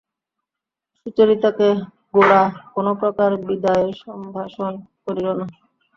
[0.99, 1.67] সুচরিতাকে
[2.13, 2.41] গোরা
[2.75, 4.73] কোনোপ্রকার বিদায়সম্ভাষণ
[5.03, 5.45] করিল না।